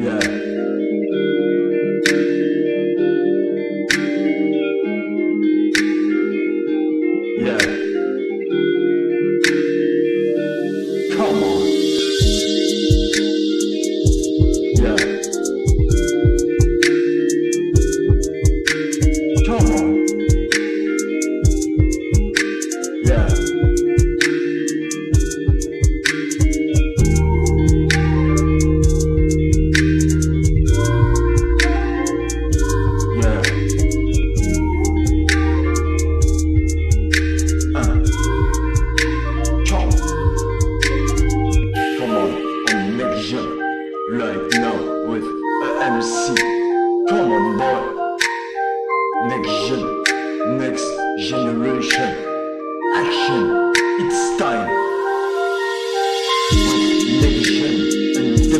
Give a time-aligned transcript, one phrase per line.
[0.00, 0.39] Yeah.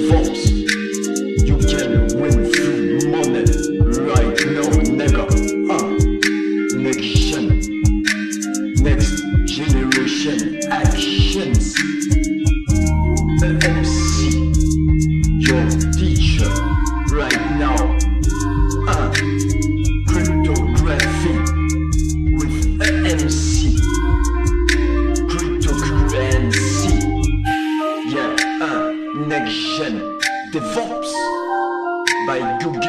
[0.08, 0.49] false.
[30.52, 31.12] develops
[32.26, 32.79] by doing.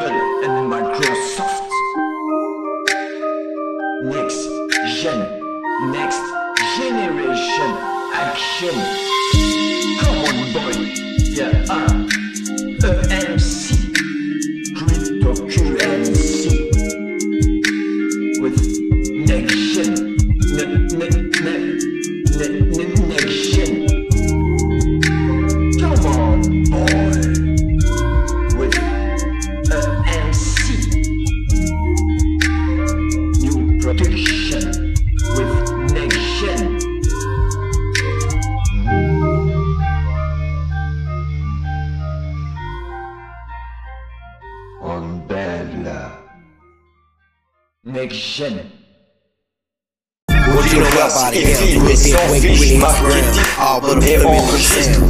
[50.72, 51.44] you know about it.
[51.44, 55.02] If you is on fiche, ma petite, mais on registre.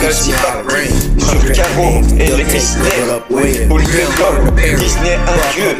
[0.00, 0.92] Merci ta brand.
[1.18, 2.90] Sur le carreau, électricité.
[3.68, 3.84] Pour le
[4.76, 5.70] Disney un dieu.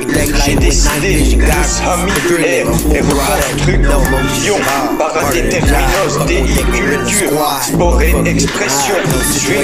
[0.45, 4.57] J'ai décidé de s'améliorer et refaire un truc en vision.
[4.99, 8.95] Par un déterminos, déiculture, sport et expression.
[9.11, 9.55] Je suis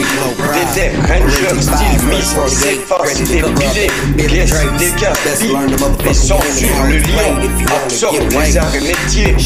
[0.55, 3.91] déter, ranger, style, miss, c'est face dépilée.
[4.27, 5.29] Pièce des cartes,
[6.09, 7.33] et censure le lion.
[7.85, 9.37] Absorbe les arts métiers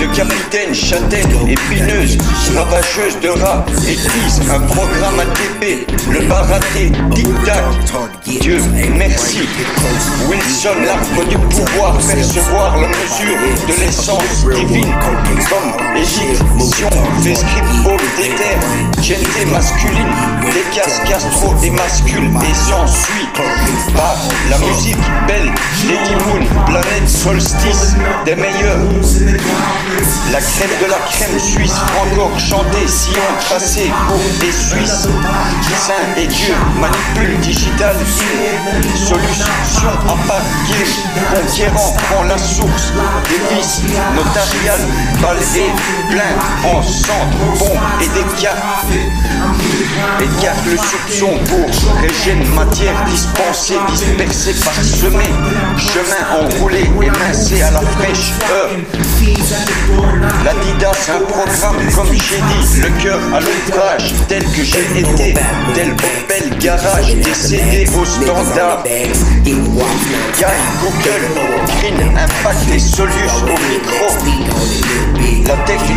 [0.00, 2.18] de capitaine, châtaigne, épineuse,
[2.54, 7.64] ravageuse de rats, épice, un programme ATP, le baraté, tic-tac,
[8.40, 8.60] Dieu,
[8.96, 9.40] merci.
[10.28, 14.94] Wilson, l'arbre du pouvoir, percevoir la mesure de l'essence divine,
[15.48, 16.88] comme égyption,
[17.22, 17.68] des scripts
[18.16, 18.60] des terres,
[19.02, 20.06] j'étais masculine,
[20.52, 23.28] des casques astro, des mascules, et s'ensuit.
[23.94, 24.16] par
[24.50, 24.96] la musique
[25.26, 25.52] belle,
[27.18, 28.78] solstice des meilleurs.
[30.32, 35.08] La crème de la crème suisse, encore chantée, sillon tracé pour des Suisses.
[35.76, 37.96] Saint et Dieu manipule digital,
[38.94, 40.86] solution à partir,
[41.34, 42.92] conquérant prend la source
[43.28, 43.82] des vices
[44.14, 44.86] notariales,
[45.20, 49.10] balles et plein en centre, bombes et des cafés.
[50.20, 55.34] Et y a que le soupçon pour régime matière dispensée, dispersée par semée,
[55.76, 58.70] chemin enroulé, émincé à la fraîche heure.
[60.44, 65.34] L'Adidas me programme comme j'ai dit, le cœur à l'outrage, tel que j'ai été,
[65.74, 65.94] tel
[66.28, 68.82] bel garage, décédé au standard.
[68.84, 71.24] Gagne Google,
[71.66, 74.06] Green, Impact et Solus au micro.
[75.46, 75.96] La technique,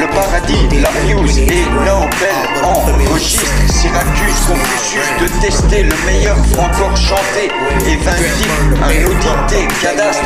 [0.00, 7.48] le paradis, la muse et Nobel enregistre Syracuse, Confucius de tester le meilleur, encore chanté
[7.86, 8.48] et vaincu,
[8.82, 10.24] un audité, cadastre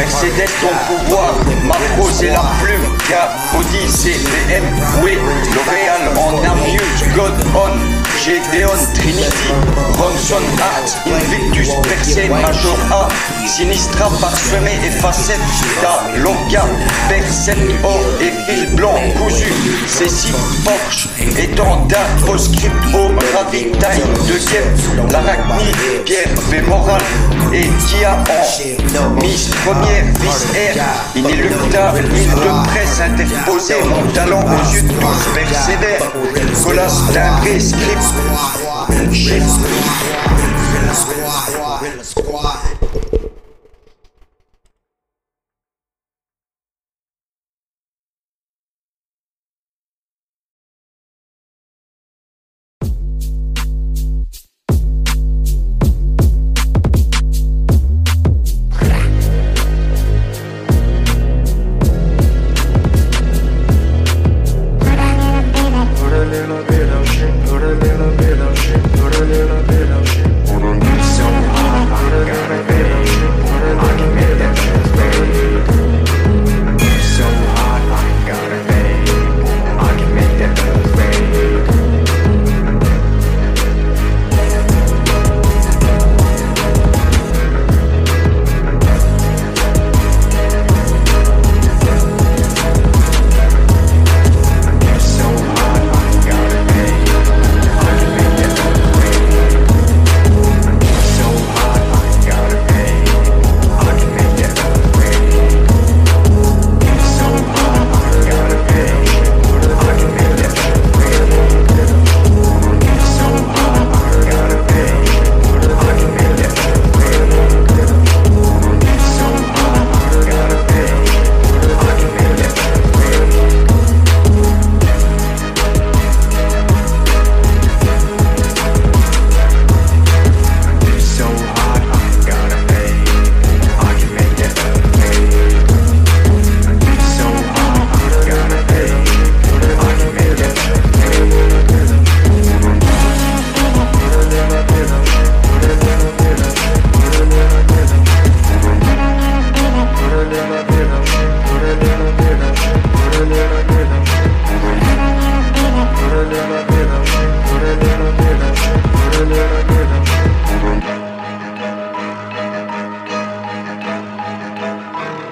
[0.00, 1.34] excédait ton pouvoir.
[1.64, 2.96] Macro, c'est la plume.
[3.52, 4.64] Gaudi, c'est les M.
[5.54, 7.14] L'Oréal en a mieux.
[7.14, 7.99] God on.
[8.18, 9.52] Gédéon Trinity,
[9.98, 13.08] Ronson Hart, Invictus, Persei Major A,
[13.46, 15.38] Sinistra parsemé et facette,
[15.80, 16.64] Da, Longa,
[17.08, 17.52] Percent
[17.84, 19.52] Or et fil blanc cousu,
[19.86, 20.34] Cécile
[20.64, 21.08] Porsche,
[21.38, 25.72] étendard postscript au gravitail de Kiev, l'arachnie,
[26.04, 27.00] Pierre Bémoral.
[27.52, 28.16] Et Tia
[29.00, 30.84] en Miss Première, Vice Air,
[31.16, 38.56] inéluctable, île de presse interposée, mon talent aux yeux de tous Colas timbré, script Squad,
[38.56, 40.40] Squad, Squad, Squad, Squad,
[40.94, 42.89] Squad, Squad, Squad, the Squad,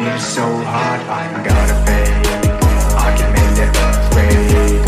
[0.00, 2.26] It's so hard, I'm gonna fake.
[2.96, 3.74] I can make it
[4.14, 4.87] wait.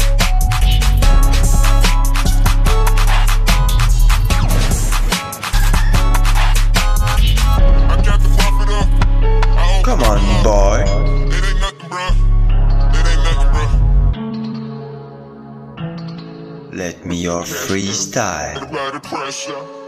[18.11, 19.80] die.